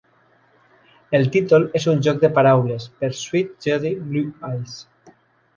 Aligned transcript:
El 1.17 1.27
títol 1.35 1.67
és 1.79 1.85
un 1.93 2.01
joc 2.07 2.23
de 2.25 2.31
paraules 2.39 2.87
per 3.03 3.11
"Sweet 3.21 3.53
Judy 3.67 3.93
Blue 4.09 4.35
Eyes". 4.51 4.79